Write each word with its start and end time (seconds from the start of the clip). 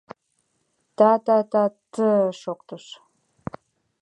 Та, 0.97 1.11
Та, 1.25 1.37
Та, 1.51 1.63
Т-Т-Т...»— 1.69 2.31
шоктыш. 2.41 2.85